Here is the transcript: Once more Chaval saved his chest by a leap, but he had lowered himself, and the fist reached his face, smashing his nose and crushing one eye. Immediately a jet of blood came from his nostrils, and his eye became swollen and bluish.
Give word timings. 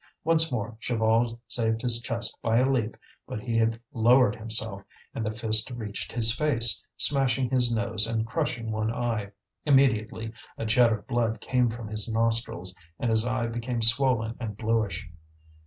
Once 0.23 0.51
more 0.51 0.75
Chaval 0.81 1.39
saved 1.47 1.83
his 1.83 2.01
chest 2.01 2.35
by 2.41 2.57
a 2.57 2.67
leap, 2.67 2.97
but 3.27 3.39
he 3.39 3.55
had 3.55 3.79
lowered 3.93 4.35
himself, 4.35 4.81
and 5.13 5.23
the 5.23 5.29
fist 5.29 5.69
reached 5.69 6.11
his 6.11 6.31
face, 6.33 6.81
smashing 6.97 7.51
his 7.51 7.71
nose 7.71 8.07
and 8.07 8.25
crushing 8.25 8.71
one 8.71 8.91
eye. 8.91 9.29
Immediately 9.63 10.33
a 10.57 10.65
jet 10.65 10.91
of 10.91 11.05
blood 11.05 11.39
came 11.39 11.69
from 11.69 11.87
his 11.87 12.09
nostrils, 12.09 12.73
and 12.97 13.11
his 13.11 13.23
eye 13.25 13.45
became 13.45 13.83
swollen 13.83 14.35
and 14.39 14.57
bluish. 14.57 15.07